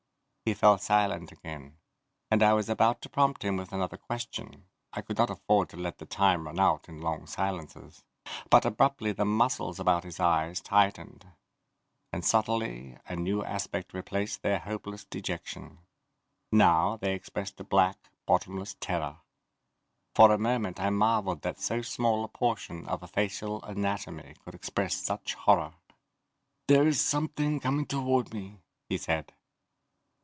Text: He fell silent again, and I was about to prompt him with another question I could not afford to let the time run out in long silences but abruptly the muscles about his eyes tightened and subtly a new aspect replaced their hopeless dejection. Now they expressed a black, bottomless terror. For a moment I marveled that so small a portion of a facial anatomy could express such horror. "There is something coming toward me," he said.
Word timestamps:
He 0.43 0.55
fell 0.55 0.77
silent 0.79 1.31
again, 1.31 1.77
and 2.29 2.43
I 2.43 2.51
was 2.51 2.67
about 2.67 3.01
to 3.03 3.09
prompt 3.09 3.43
him 3.45 3.55
with 3.55 3.71
another 3.71 3.95
question 3.95 4.65
I 4.91 5.01
could 5.01 5.17
not 5.17 5.29
afford 5.29 5.69
to 5.69 5.77
let 5.77 5.99
the 5.99 6.05
time 6.05 6.45
run 6.45 6.59
out 6.59 6.89
in 6.89 6.99
long 6.99 7.25
silences 7.25 8.03
but 8.49 8.65
abruptly 8.65 9.13
the 9.13 9.23
muscles 9.23 9.79
about 9.79 10.03
his 10.03 10.19
eyes 10.19 10.59
tightened 10.59 11.25
and 12.11 12.25
subtly 12.25 12.97
a 13.07 13.15
new 13.15 13.45
aspect 13.45 13.93
replaced 13.93 14.41
their 14.41 14.59
hopeless 14.59 15.05
dejection. 15.05 15.77
Now 16.51 16.97
they 16.97 17.13
expressed 17.13 17.57
a 17.61 17.63
black, 17.63 18.09
bottomless 18.25 18.75
terror. 18.81 19.19
For 20.15 20.33
a 20.33 20.37
moment 20.37 20.81
I 20.81 20.89
marveled 20.89 21.43
that 21.43 21.61
so 21.61 21.81
small 21.81 22.25
a 22.25 22.27
portion 22.27 22.85
of 22.87 23.01
a 23.03 23.07
facial 23.07 23.63
anatomy 23.63 24.35
could 24.43 24.55
express 24.55 24.95
such 24.97 25.35
horror. 25.35 25.75
"There 26.67 26.85
is 26.87 26.99
something 26.99 27.61
coming 27.61 27.85
toward 27.85 28.33
me," 28.33 28.59
he 28.89 28.97
said. 28.97 29.33